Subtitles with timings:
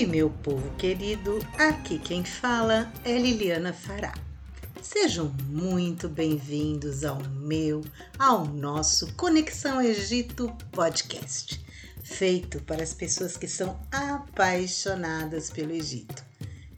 [0.00, 4.14] Oi, meu povo querido, aqui quem fala é Liliana Fará.
[4.80, 7.84] Sejam muito bem-vindos ao meu,
[8.18, 11.62] ao nosso Conexão Egito podcast,
[12.02, 16.24] feito para as pessoas que são apaixonadas pelo Egito.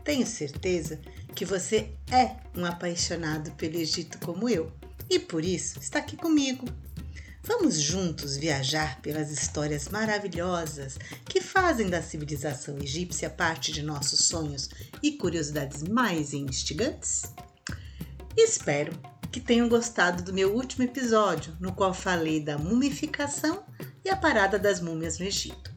[0.02, 1.00] Tenho certeza
[1.32, 4.72] que você é um apaixonado pelo Egito como eu
[5.08, 6.66] e por isso está aqui comigo
[7.44, 14.70] Vamos juntos viajar pelas histórias maravilhosas que fazem da civilização egípcia parte de nossos sonhos
[15.02, 17.24] e curiosidades mais instigantes?
[18.36, 18.92] Espero
[19.32, 23.64] que tenham gostado do meu último episódio, no qual falei da mumificação
[24.04, 25.74] e a parada das múmias no Egito.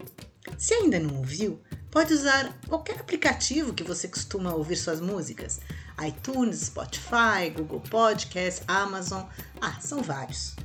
[0.60, 1.60] Se ainda não ouviu,
[1.90, 5.60] pode usar qualquer aplicativo que você costuma ouvir suas músicas:
[6.06, 9.24] iTunes, Spotify, Google Podcast, Amazon.
[9.60, 10.56] Ah, são vários.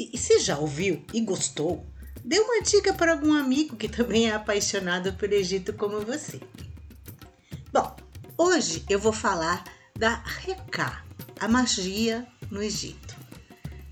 [0.00, 1.84] E, e se já ouviu e gostou,
[2.24, 6.40] dê uma dica para algum amigo que também é apaixonado pelo Egito como você.
[7.70, 7.94] Bom,
[8.38, 9.62] hoje eu vou falar
[9.94, 11.04] da Reká,
[11.38, 13.14] a magia no Egito.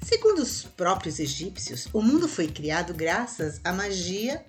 [0.02, 4.42] Segundo os próprios egípcios, o mundo foi criado graças à magia,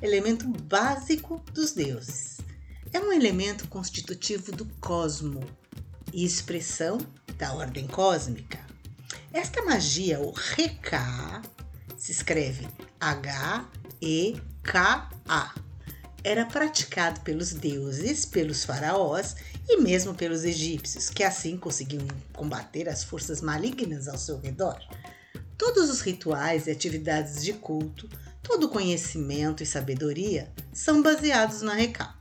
[0.00, 2.38] elemento básico dos deuses.
[2.92, 5.40] É um elemento constitutivo do cosmo
[6.12, 6.98] e expressão
[7.36, 8.69] da ordem cósmica.
[9.32, 11.40] Esta magia, o Reká,
[11.96, 12.66] se escreve
[12.98, 13.64] H-E-K-A,
[16.24, 19.36] era praticado pelos deuses, pelos faraós
[19.68, 24.76] e mesmo pelos egípcios, que assim conseguiam combater as forças malignas ao seu redor.
[25.56, 28.08] Todos os rituais e atividades de culto,
[28.42, 32.18] todo conhecimento e sabedoria são baseados na Reká.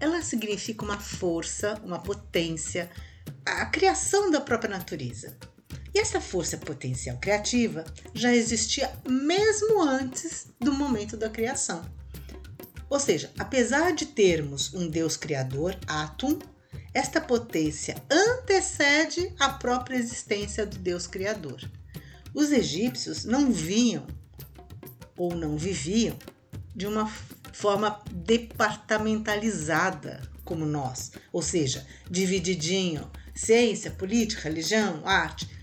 [0.00, 2.90] Ela significa uma força, uma potência,
[3.46, 5.38] a criação da própria natureza.
[5.94, 7.84] E essa força potencial criativa
[8.14, 11.84] já existia mesmo antes do momento da criação.
[12.90, 16.38] Ou seja, apesar de termos um Deus criador, Atum,
[16.94, 21.60] esta potência antecede a própria existência do Deus criador.
[22.34, 24.06] Os egípcios não viam
[25.16, 26.16] ou não viviam
[26.74, 27.06] de uma
[27.52, 35.57] forma departamentalizada como nós, ou seja, divididinho, ciência, política, religião, arte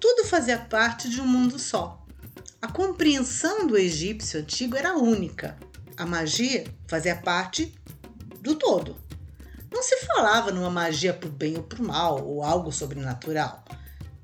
[0.00, 2.04] tudo fazia parte de um mundo só.
[2.60, 5.56] A compreensão do egípcio antigo era única.
[5.96, 7.74] A magia fazia parte
[8.40, 8.96] do todo.
[9.72, 13.64] Não se falava numa magia por bem ou por mal, ou algo sobrenatural.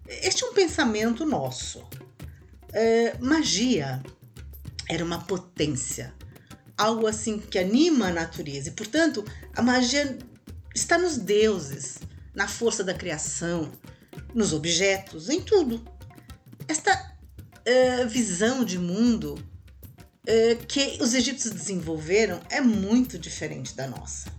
[0.06, 1.86] Este é um pensamento nosso.
[2.72, 4.02] É, magia
[4.88, 6.12] era uma potência,
[6.76, 9.24] algo assim que anima a natureza, e portanto
[9.54, 10.18] a magia
[10.74, 11.98] está nos deuses,
[12.34, 13.70] na força da criação,
[14.34, 15.84] nos objetos, em tudo.
[16.66, 17.14] Esta
[17.66, 24.32] uh, visão de mundo uh, que os egípcios desenvolveram é muito diferente da nossa.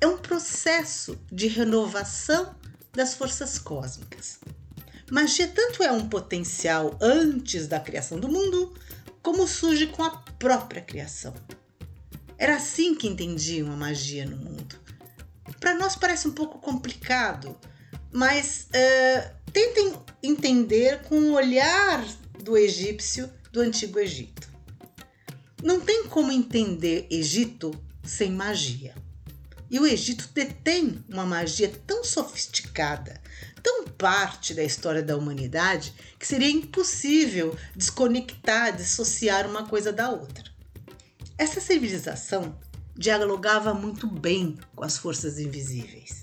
[0.00, 2.54] É um processo de renovação
[2.92, 4.40] das forças cósmicas.
[5.10, 8.74] Magia tanto é um potencial antes da criação do mundo,
[9.22, 11.34] como surge com a própria criação.
[12.38, 14.80] Era assim que entendiam a magia no mundo.
[15.60, 17.56] Para nós parece um pouco complicado,
[18.12, 22.04] mas uh, tentem entender com o olhar
[22.42, 24.52] do egípcio do Antigo Egito.
[25.62, 27.72] Não tem como entender Egito
[28.04, 28.94] sem magia.
[29.70, 33.20] E o Egito detém uma magia tão sofisticada,
[33.62, 40.44] tão parte da história da humanidade, que seria impossível desconectar, dissociar uma coisa da outra.
[41.38, 42.58] Essa civilização
[42.94, 46.21] dialogava muito bem com as forças invisíveis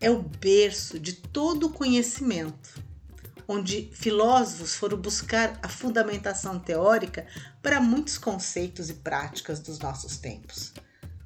[0.00, 2.82] é o berço de todo o conhecimento,
[3.46, 7.26] onde filósofos foram buscar a fundamentação teórica
[7.60, 10.72] para muitos conceitos e práticas dos nossos tempos.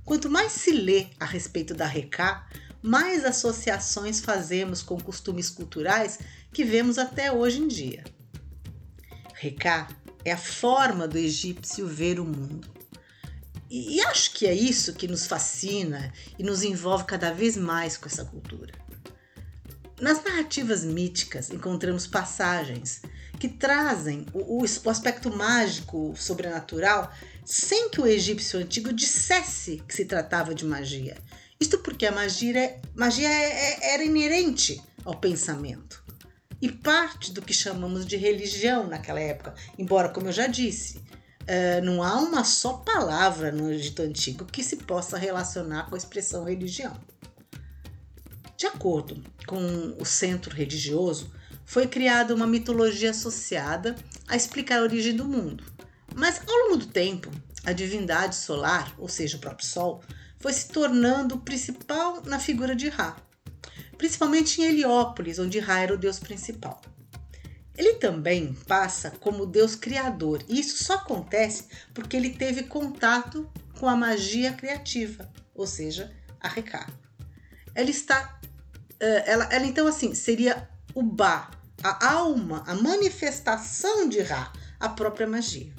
[0.04, 2.46] Quanto mais se lê a respeito da Recá,
[2.82, 6.18] mais associações fazemos com costumes culturais
[6.52, 8.04] que vemos até hoje em dia.
[9.34, 9.88] Recá
[10.24, 12.73] é a forma do egípcio ver o mundo.
[13.70, 18.06] E, acho que é isso que nos fascina e nos envolve cada vez mais com
[18.06, 18.72] essa cultura.
[20.00, 23.02] Nas narrativas míticas encontramos passagens
[23.38, 27.12] que trazem o, o, aspecto mágico, sobrenatural,
[27.44, 31.16] sem que o egípcio antigo dissesse que se tratava de magia.
[31.58, 36.04] Isto porque a magia, magia é, é, era inerente ao pensamento
[36.60, 41.02] e parte do que chamamos de religião naquela época, embora, como eu já disse,
[41.44, 45.98] Uh, não há uma só palavra no Egito Antigo que se possa relacionar com a
[45.98, 46.96] expressão religião.
[48.56, 51.30] De acordo com o centro religioso,
[51.66, 53.94] foi criada uma mitologia associada
[54.26, 55.64] a explicar a origem do mundo.
[56.14, 57.30] Mas ao longo do tempo,
[57.64, 60.02] a divindade solar, ou seja, o próprio Sol,
[60.38, 63.16] foi se tornando principal na figura de Ra,
[63.98, 66.80] principalmente em Heliópolis, onde Ra era o deus principal.
[67.76, 73.88] Ele também passa como deus criador, e isso só acontece porque ele teve contato com
[73.88, 76.86] a magia criativa, ou seja, a Reká.
[77.74, 78.38] Ela está.
[79.00, 81.50] Eh, ela, ela então, assim, seria o Ba,
[81.82, 85.72] a alma, a manifestação de Ra, a própria magia.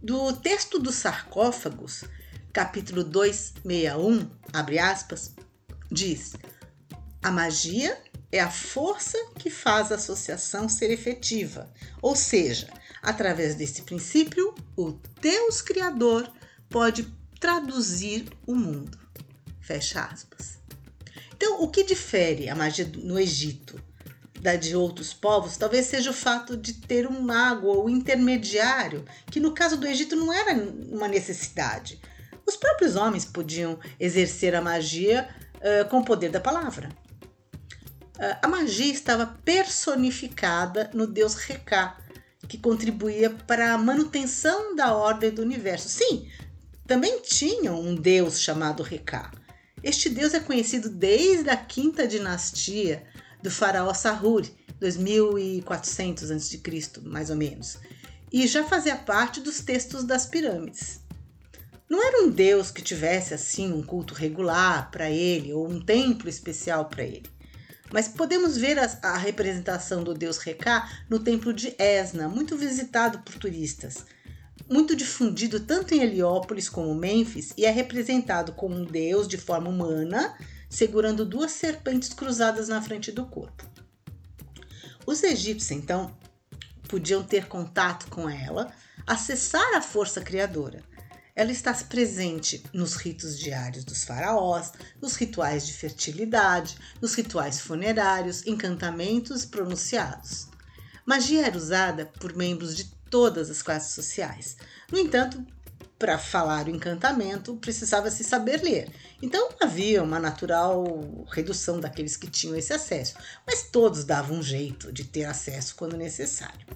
[0.00, 2.04] Do texto dos sarcófagos,
[2.52, 5.34] capítulo 261, abre aspas,
[5.90, 6.34] diz:
[7.22, 8.00] A magia
[8.32, 11.70] é a força que faz a associação ser efetiva,
[12.00, 12.68] ou seja,
[13.02, 16.28] através desse princípio, o Deus Criador
[16.70, 17.06] pode
[17.38, 18.98] traduzir o mundo.
[19.60, 20.58] Fecha aspas.
[21.34, 23.78] Então, o que difere a magia no Egito
[24.40, 29.38] da de outros povos talvez seja o fato de ter um mago ou intermediário, que
[29.38, 30.52] no caso do Egito não era
[30.90, 32.00] uma necessidade.
[32.44, 36.88] Os próprios homens podiam exercer a magia uh, com o poder da palavra.
[38.40, 41.98] A magia estava personificada no deus Reká,
[42.46, 45.88] que contribuía para a manutenção da ordem do universo.
[45.88, 46.28] Sim,
[46.86, 49.32] também tinham um deus chamado Reká.
[49.82, 53.02] Este deus é conhecido desde a quinta dinastia
[53.42, 54.46] do faraó Sahur,
[54.78, 56.60] 2400 a.C.,
[57.02, 57.78] mais ou menos,
[58.32, 61.00] e já fazia parte dos textos das pirâmides.
[61.88, 66.28] Não era um deus que tivesse assim um culto regular para ele ou um templo
[66.28, 67.31] especial para ele.
[67.92, 73.18] Mas podemos ver a, a, representação do deus Reká no templo de Esna, muito visitado
[73.20, 74.04] por turistas
[74.72, 79.68] muito difundido tanto em Heliópolis como Mênfis e é representado como um deus de forma
[79.68, 80.34] humana,
[80.68, 83.66] segurando duas serpentes cruzadas na frente do corpo.
[85.04, 86.16] Os egípcios, então,
[86.88, 88.72] podiam ter contato com ela,
[89.06, 90.82] acessar a força criadora.
[91.34, 98.46] Ela está presente nos ritos diários dos faraós, nos rituais de fertilidade, nos rituais funerários,
[98.46, 100.48] encantamentos pronunciados.
[101.06, 104.58] Magia era usada por membros de todas as classes sociais.
[104.90, 105.44] No entanto,
[105.98, 108.92] para falar o encantamento, precisava-se saber ler.
[109.22, 110.84] Então havia uma natural
[111.30, 113.14] redução daqueles que tinham esse acesso,
[113.46, 116.66] mas todos davam um jeito de ter acesso quando necessário.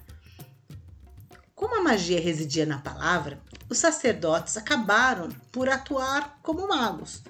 [1.57, 7.23] Como a magia residia na palavra, os sacerdotes acabaram por atuar como magos.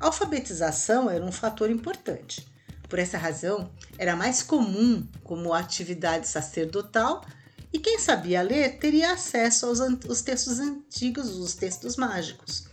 [0.00, 2.48] A alfabetização era um fator importante.
[2.88, 7.22] Por essa razão, era mais comum como atividade sacerdotal
[7.70, 12.64] e quem sabia ler teria acesso aos, aos textos antigos, os textos mágicos.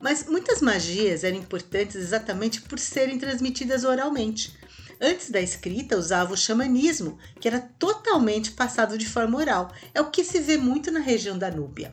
[0.00, 4.58] Mas muitas magias eram importantes exatamente por serem transmitidas oralmente.
[5.04, 9.72] Antes da escrita, usava o xamanismo, que era totalmente passado de forma oral.
[9.92, 11.92] É o que se vê muito na região da Núbia.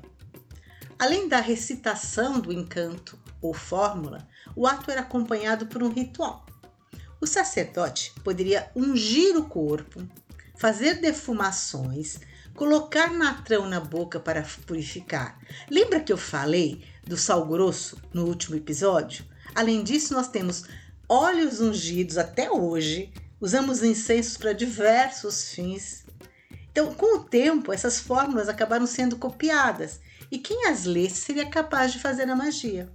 [0.99, 6.45] Além da recitação do encanto ou fórmula, o ato era acompanhado por um ritual.
[7.19, 10.07] O sacerdote poderia ungir o corpo,
[10.55, 12.19] fazer defumações,
[12.53, 15.39] colocar natrão na boca para purificar.
[15.67, 19.25] Lembra que eu falei do sal grosso no último episódio?
[19.55, 20.65] Além disso, nós temos
[21.09, 23.11] óleos ungidos até hoje,
[23.41, 26.05] usamos incensos para diversos fins.
[26.71, 29.99] Então, com o tempo, essas fórmulas acabaram sendo copiadas
[30.31, 32.89] e quem as lesse seria capaz de fazer a magia.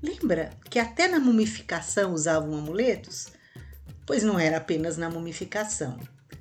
[0.00, 3.28] Lembra que até na mumificação usavam amuletos?
[4.06, 5.98] Pois não era apenas na mumificação.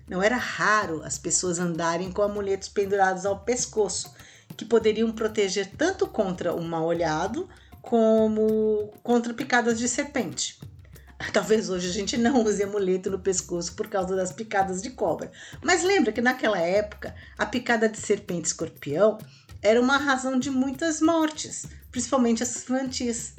[0.07, 4.13] Não era raro as pessoas andarem com amuletos pendurados ao pescoço,
[4.55, 7.49] que poderiam proteger tanto contra o mal olhado
[7.81, 10.59] como contra picadas de serpente.
[11.33, 15.31] Talvez hoje a gente não use amuleto no pescoço por causa das picadas de cobra.
[15.61, 19.17] Mas lembra que naquela época a picada de serpente escorpião
[19.61, 23.35] era uma razão de muitas mortes, principalmente as infantis.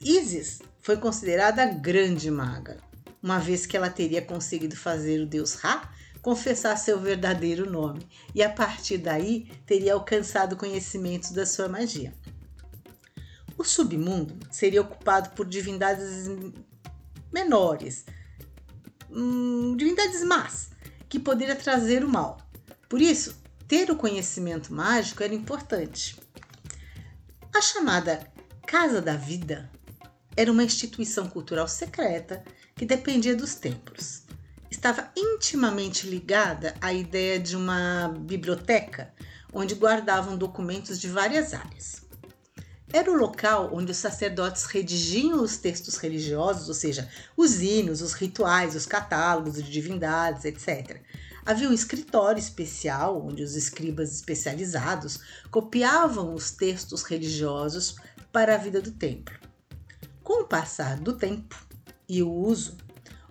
[0.00, 2.78] Isis foi considerada a grande maga
[3.22, 5.90] uma vez que ela teria conseguido fazer o deus Ra
[6.22, 12.12] confessar seu verdadeiro nome e a partir daí teria alcançado conhecimento da sua magia.
[13.60, 16.30] O submundo seria ocupado por divindades
[17.30, 18.06] menores,
[19.10, 20.70] hum, divindades más,
[21.10, 22.38] que poderiam trazer o mal.
[22.88, 23.36] Por isso,
[23.68, 26.18] ter o conhecimento mágico era importante.
[27.54, 28.26] A chamada
[28.66, 29.70] Casa da Vida
[30.34, 32.42] era uma instituição cultural secreta
[32.74, 34.22] que dependia dos templos.
[34.70, 39.12] Estava intimamente ligada à ideia de uma biblioteca
[39.52, 42.08] onde guardavam documentos de várias áreas.
[42.92, 48.14] Era o local onde os sacerdotes redigiam os textos religiosos, ou seja, os hinos, os
[48.14, 51.00] rituais, os catálogos de divindades, etc.
[51.46, 55.20] Havia um escritório especial onde os escribas especializados
[55.50, 57.94] copiavam os textos religiosos
[58.32, 59.38] para a vida do templo.
[60.22, 61.56] Com o passar do tempo
[62.08, 62.76] e o uso,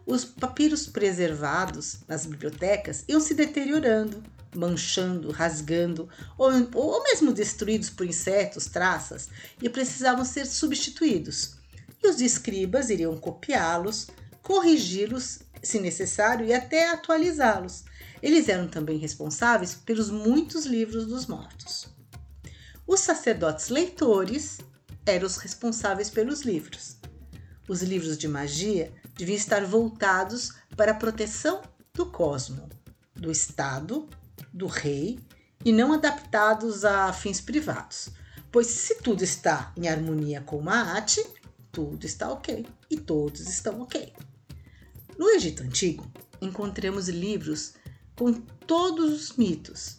[0.06, 4.24] os papiros preservados nas bibliotecas iam se deteriorando,
[4.56, 9.30] manchando, rasgando ou, ou mesmo destruídos por insetos, traças,
[9.62, 11.56] e precisavam ser substituídos.
[12.02, 14.08] E os escribas iriam copiá-los,
[14.42, 17.84] corrigi-los se necessário e até atualizá-los.
[18.22, 21.88] Eles eram também responsáveis pelos muitos livros dos mortos.
[22.88, 24.60] Os sacerdotes leitores
[25.06, 26.98] eram os responsáveis pelos livros.
[27.68, 31.62] Os livros de magia deviam estar voltados para a proteção
[31.94, 32.68] do cosmo,
[33.14, 34.10] do Estado,
[34.54, 35.20] do rei
[35.64, 38.10] e não adaptados a fins privados.
[38.52, 41.18] Pois se tudo está em harmonia com Maat,
[41.72, 44.14] tudo está ok e todos estão ok.
[45.18, 46.10] No Egito Antigo,
[46.42, 47.74] encontramos livros
[48.16, 49.98] com todos os mitos,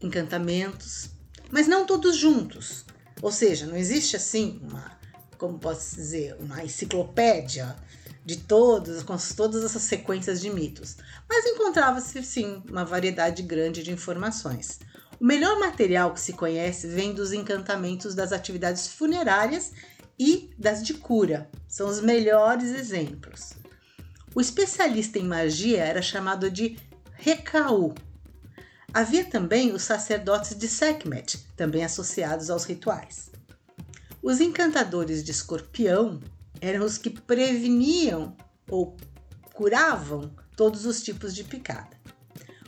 [0.00, 1.10] encantamentos,
[1.50, 2.84] mas não todos juntos.
[3.20, 4.98] Ou seja, não existe assim uma,
[5.36, 7.76] como posso dizer, uma enciclopédia
[8.28, 13.90] de todas, com todas essas sequências de mitos, mas encontrava-se sim uma variedade grande de
[13.90, 14.80] informações.
[15.18, 19.72] O melhor material que se conhece vem dos encantamentos das atividades funerárias
[20.18, 21.48] e das de cura.
[21.66, 23.54] São os melhores exemplos.
[24.34, 26.76] O especialista em magia era chamado de
[27.14, 27.94] Recaú.
[28.92, 33.30] Havia também os sacerdotes de Sekhmet, também associados aos rituais.
[34.22, 36.20] Os encantadores de escorpião
[36.60, 38.36] eram os que preveniam
[38.68, 38.96] ou
[39.54, 41.96] curavam todos os tipos de picada.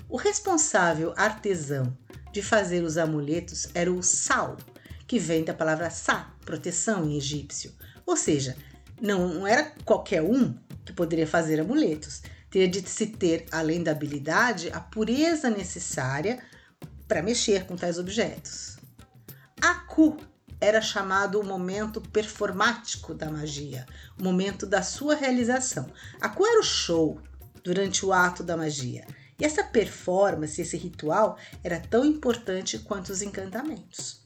[0.09, 1.97] O responsável artesão
[2.33, 4.57] de fazer os amuletos era o Sal,
[5.07, 7.73] que vem da palavra Sa, proteção em egípcio.
[8.07, 8.57] Ou seja,
[9.01, 10.55] não era qualquer um
[10.85, 12.23] que poderia fazer amuletos.
[12.51, 16.41] Teria de se ter, além da habilidade, a pureza necessária
[17.07, 18.79] para mexer com tais objetos.
[19.61, 20.17] Aku
[20.61, 23.87] era chamado o momento performático da magia,
[24.19, 25.91] o momento da sua realização.
[26.21, 27.21] Aku era o show
[27.65, 29.07] durante o ato da magia.
[29.39, 34.23] E essa performance, esse ritual, era tão importante quanto os encantamentos.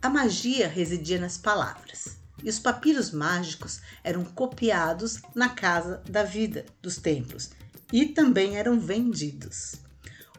[0.00, 6.64] A magia residia nas palavras, e os papiros mágicos eram copiados na casa da vida
[6.80, 7.50] dos templos
[7.92, 9.81] e também eram vendidos.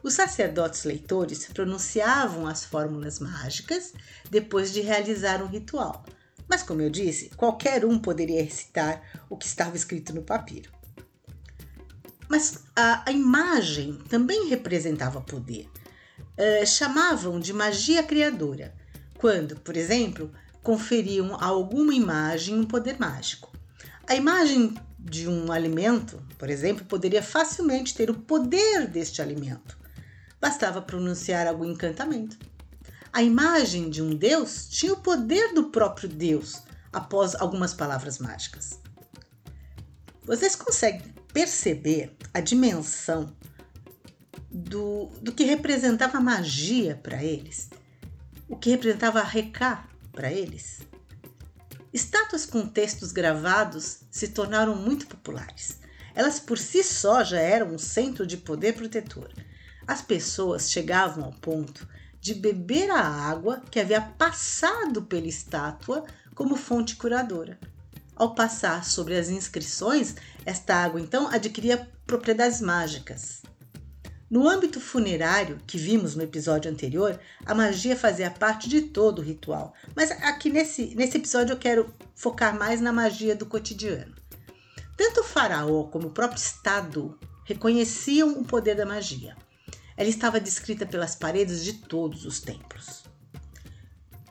[0.04, 3.94] Os sacerdotes leitores pronunciavam as fórmulas mágicas
[4.30, 6.04] depois de realizar um ritual.
[6.46, 10.70] Mas, como eu disse, qualquer um poderia recitar o que estava escrito no papiro.
[12.28, 15.70] Mas a, a imagem também representava poder.
[16.18, 18.74] Uh, chamavam de magia criadora,
[19.16, 20.30] quando, por exemplo,
[20.62, 23.50] conferiam a alguma imagem um poder mágico.
[24.06, 29.82] A imagem de um alimento, por exemplo, poderia facilmente ter o poder deste alimento.
[30.44, 32.36] Bastava pronunciar algum encantamento.
[33.10, 36.60] A imagem de um deus tinha o poder do próprio Deus
[36.92, 38.78] após algumas palavras mágicas.
[40.22, 43.34] Vocês conseguem perceber a dimensão
[44.50, 47.70] do, do que representava magia para eles?
[48.46, 50.80] O que representava Recá para eles?
[51.90, 55.78] Estátuas com textos gravados se tornaram muito populares.
[56.14, 59.32] Elas por si só já eram um centro de poder protetor
[59.86, 61.86] as pessoas chegavam ao ponto
[62.20, 67.58] de beber a água que havia passado pela estátua como fonte curadora.
[68.16, 70.14] Ao passar sobre as inscrições,
[70.46, 73.42] esta água então adquiria propriedades mágicas.
[74.30, 79.22] No âmbito funerário, que vimos no episódio anterior, a magia fazia parte de todo o
[79.22, 84.14] ritual, mas aqui nesse, nesse episódio eu quero focar mais na magia do cotidiano.
[84.96, 89.36] Tanto o faraó como o próprio Estado reconheciam o poder da magia.
[89.96, 93.04] Ela estava descrita pelas paredes de todos os templos.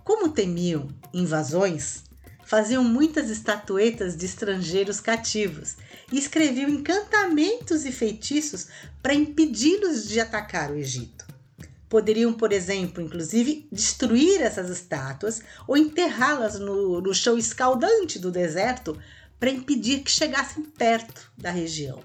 [0.03, 2.03] Como temiam invasões,
[2.46, 5.77] faziam muitas estatuetas de estrangeiros cativos
[6.12, 8.67] e escreviam encantamentos e feitiços
[9.01, 11.25] para impedi-los de atacar o Egito.
[11.88, 18.98] Poderiam, por exemplo, inclusive, destruir essas estátuas ou enterrá-las no, no chão escaldante do deserto
[19.39, 22.03] para impedir que chegassem perto da região.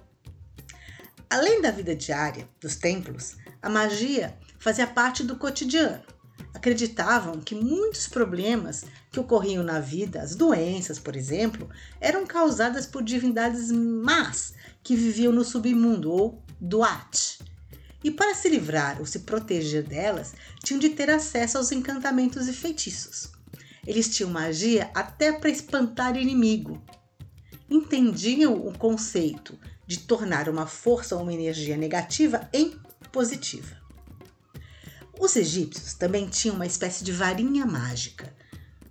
[1.31, 6.03] Além da vida diária dos templos, a magia fazia parte do cotidiano.
[6.55, 11.69] Acreditavam que muitos problemas que ocorriam na vida, as doenças, por exemplo,
[12.01, 17.39] eram causadas por divindades más que viviam no submundo ou Duat.
[18.03, 22.53] E para se livrar ou se proteger delas, tinham de ter acesso aos encantamentos e
[22.53, 23.33] feitiços.
[23.87, 26.83] Eles tinham magia até para espantar inimigo.
[27.71, 32.79] Entendiam o conceito de tornar uma força ou uma energia negativa em
[33.11, 33.77] positiva.
[35.19, 38.33] Os egípcios também tinham uma espécie de varinha mágica,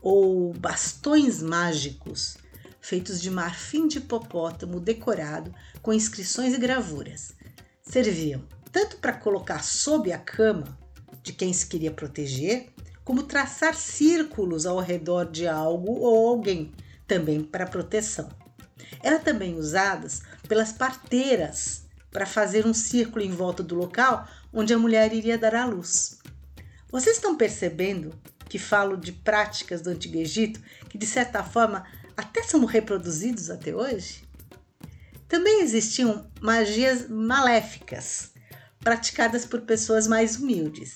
[0.02, 2.38] ou bastões mágicos,
[2.82, 7.34] feitos de marfim de hipopótamo decorado com inscrições e gravuras.
[7.82, 10.78] Serviam tanto para colocar sob a cama
[11.24, 12.70] de quem se queria proteger,
[13.04, 16.74] como traçar círculos ao redor de algo ou alguém,
[17.08, 18.30] também para proteção.
[19.02, 24.78] Eram também usadas pelas parteiras para fazer um círculo em volta do local onde a
[24.78, 26.18] mulher iria dar à luz.
[26.92, 28.14] Vocês estão percebendo
[28.50, 31.86] que falo de práticas do Antigo Egito que, de certa forma,
[32.16, 34.28] até são reproduzidos até hoje?
[35.28, 38.32] Também existiam magias maléficas,
[38.80, 40.96] praticadas por pessoas mais humildes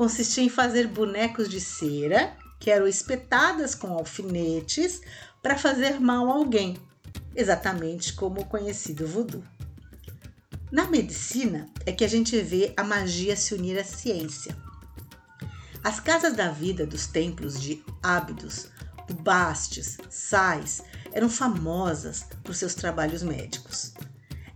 [0.00, 5.02] consistia em fazer bonecos de cera que eram espetadas com alfinetes
[5.42, 6.78] para fazer mal a alguém,
[7.36, 9.44] exatamente como o conhecido voodoo.
[10.70, 14.56] Na medicina é que a gente vê a magia se unir à ciência.
[15.82, 18.68] As casas da vida dos templos de Ábidos,
[19.22, 20.80] Bastes, Sais
[21.12, 23.92] eram famosas por seus trabalhos médicos.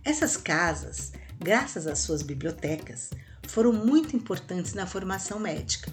[0.05, 3.09] Essas casas, graças às suas bibliotecas,
[3.45, 5.91] foram muito importantes na formação médica.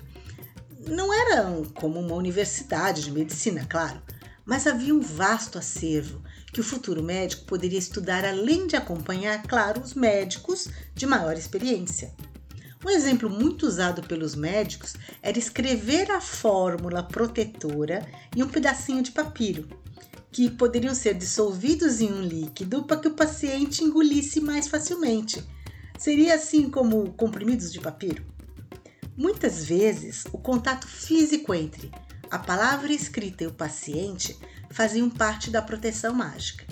[0.86, 4.00] Não eram como uma universidade de medicina, claro,
[4.44, 9.80] mas havia um vasto acervo que o futuro médico poderia estudar além de acompanhar, claro,
[9.80, 12.12] os médicos de maior experiência.
[12.84, 19.12] Um exemplo muito usado pelos médicos era escrever a fórmula protetora em um pedacinho de
[19.12, 19.68] papiro,
[20.30, 25.42] que poderiam ser dissolvidos em um líquido para que o paciente engolisse mais facilmente
[26.02, 28.24] Seria assim como comprimidos de papiro?
[29.16, 31.92] Muitas vezes, o contato físico entre
[32.28, 34.36] a palavra escrita e o paciente
[34.72, 36.66] faziam parte da proteção mágica.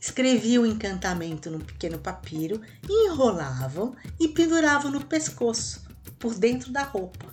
[0.00, 5.82] Escreviam o encantamento num pequeno papiro, enrolavam e penduravam no pescoço,
[6.18, 7.26] por dentro da roupa.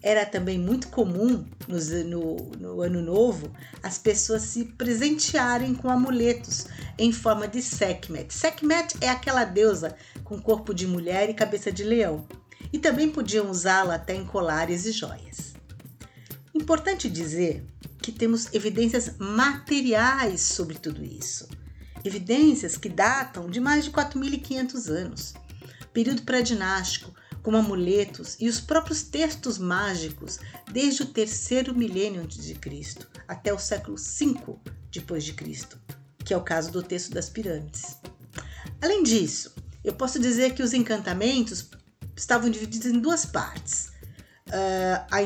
[0.00, 3.52] Era também muito comum no, no, no, Ano Novo
[3.82, 6.66] as pessoas se presentearem com amuletos
[6.98, 8.34] em forma de Sekhmet.
[8.34, 12.26] Sekhmet é aquela deusa com corpo de mulher e cabeça de leão,
[12.72, 15.54] e também podiam usá-la até em colares e joias.
[16.54, 17.64] Importante dizer
[18.02, 21.48] que temos evidências materiais sobre tudo isso.
[22.04, 25.34] Evidências que datam de mais de 4.500 anos,
[25.92, 30.38] período pré-dinástico, como amuletos e os próprios textos mágicos
[30.70, 34.56] desde o terceiro milênio antes de Cristo até o século V
[34.90, 35.78] depois de Cristo,
[36.24, 37.96] que é o caso do texto das pirâmides.
[38.80, 41.68] Além disso, eu posso dizer que os encantamentos
[42.16, 43.90] estavam divididos em duas partes:
[44.48, 45.22] uh, a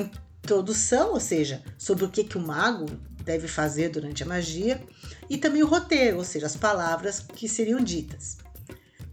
[0.47, 2.87] introdução, ou seja, sobre o que, que o mago
[3.25, 4.81] deve fazer durante a magia,
[5.29, 8.39] e também o roteiro, ou seja, as palavras que seriam ditas.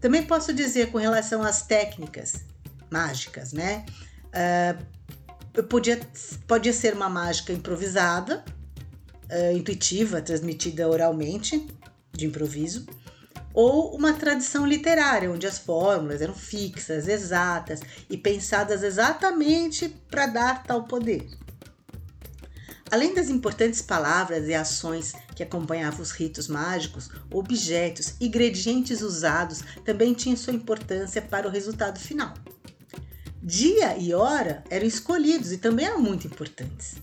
[0.00, 2.44] Também posso dizer com relação às técnicas
[2.88, 3.84] mágicas, né?
[4.30, 6.00] Uh, podia,
[6.46, 8.44] podia ser uma mágica improvisada,
[9.28, 11.66] uh, intuitiva, transmitida oralmente,
[12.12, 12.86] de improviso,
[13.54, 20.64] ou uma tradição literária, onde as fórmulas eram fixas, exatas e pensadas exatamente para dar
[20.64, 21.26] tal poder.
[22.90, 30.12] Além das importantes palavras e ações que acompanhavam os ritos mágicos, objetos, ingredientes usados também
[30.12, 32.34] tinham sua importância para o resultado final.
[33.42, 36.94] Dia e hora eram escolhidos e também eram muito importantes.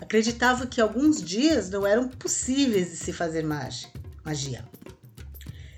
[0.00, 4.64] Acreditava que alguns dias não eram possíveis de se fazer magia.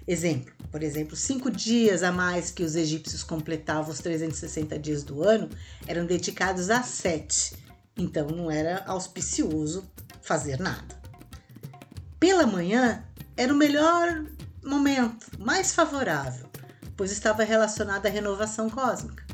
[0.08, 5.22] Exemplo, por exemplo, cinco dias a mais que os egípcios completavam os 360 dias do
[5.22, 5.50] ano
[5.86, 7.54] eram dedicados a sete,
[7.94, 9.84] então não era auspicioso
[10.22, 10.98] fazer nada.
[12.18, 13.04] Pela manhã
[13.36, 14.24] era o melhor
[14.64, 16.48] momento, mais favorável,
[16.96, 19.26] pois estava relacionado à renovação cósmica.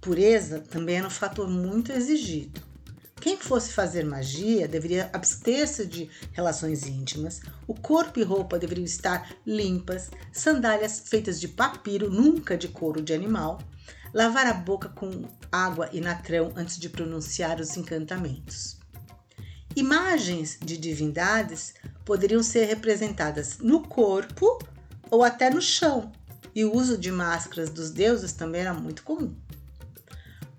[0.00, 2.65] Pureza também era um fator muito exigido.
[3.26, 9.34] Quem fosse fazer magia deveria abster-se de relações íntimas, o corpo e roupa deveriam estar
[9.44, 13.58] limpas, sandálias feitas de papiro, nunca de couro de animal,
[14.14, 18.78] lavar a boca com água e natrão antes de pronunciar os encantamentos.
[19.74, 24.56] Imagens de divindades poderiam ser representadas no corpo
[25.10, 26.12] ou até no chão,
[26.54, 29.34] e o uso de máscaras dos deuses também era muito comum.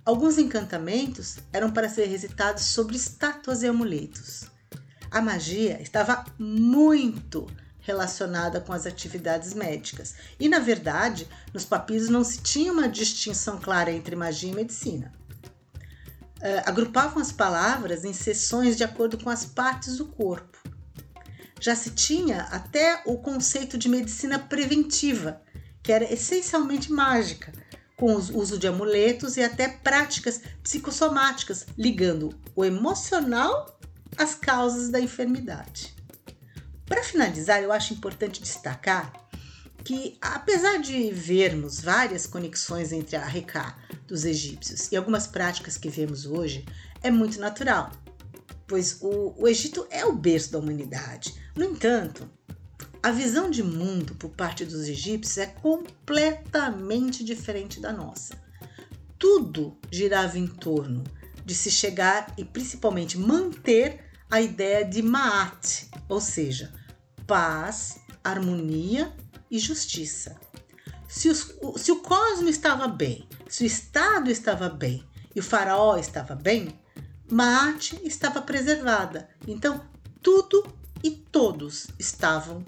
[0.08, 4.46] Alguns encantamentos eram para ser recitados sobre estátuas e amuletos.
[5.12, 7.46] A magia estava muito
[7.80, 10.15] relacionada com as atividades médicas.
[10.39, 15.12] E, na verdade, nos papiros não se tinha uma distinção clara entre magia e medicina.
[16.38, 20.58] Uh, agrupavam as palavras em seções de acordo com as partes do corpo.
[21.60, 25.41] já se tinha até o conceito de medicina preventiva,
[25.84, 27.52] que era essencialmente mágica,
[27.97, 33.77] com o uso de amuletos e até práticas psicossomáticas, ligando o emocional
[34.15, 35.95] às causas da enfermidade.
[36.86, 39.12] Para finalizar, eu acho importante destacar
[39.83, 45.89] que, apesar de vermos várias conexões entre a Reká dos egípcios e algumas práticas que
[45.89, 46.65] vemos hoje,
[47.01, 47.91] é muito natural,
[48.67, 51.33] pois o, o Egito é o berço da humanidade.
[51.55, 52.29] No entanto,
[53.01, 58.38] a visão de mundo por parte dos egípcios é completamente diferente da nossa.
[59.17, 61.03] Tudo girava em torno
[61.45, 66.73] de se chegar e principalmente manter a ideia de Maat, ou seja,
[67.25, 69.13] paz, harmonia
[69.49, 70.36] e justiça.
[71.07, 75.97] Se, os, se o cosmo estava bem, se o Estado estava bem e o faraó
[75.97, 76.77] estava bem,
[77.31, 79.29] Maat estava preservada.
[79.47, 79.86] Então,
[80.21, 80.65] tudo
[81.03, 82.63] e todos estavam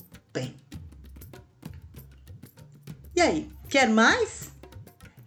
[3.16, 4.50] E aí, quer mais?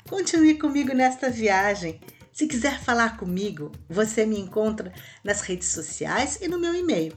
[0.09, 2.01] Continue comigo nesta viagem.
[2.33, 7.15] Se quiser falar comigo, você me encontra nas redes sociais e no meu e-mail.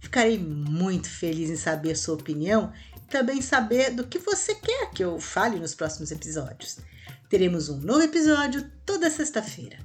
[0.00, 5.04] Ficarei muito feliz em saber sua opinião e também saber do que você quer que
[5.04, 6.78] eu fale nos próximos episódios.
[7.28, 9.78] Teremos um novo episódio toda sexta-feira.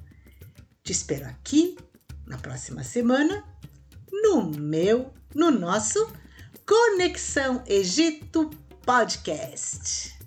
[0.83, 1.77] Te espero aqui
[2.25, 3.43] na próxima semana
[4.11, 6.11] no meu, no nosso
[6.69, 8.47] Conexão Egito
[8.85, 10.18] Podcast.